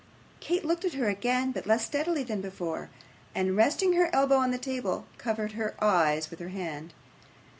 [0.39, 2.89] Kate looked at her again, but less steadily than before;
[3.35, 6.91] and resting her elbow on the table, covered her eyes with her hand.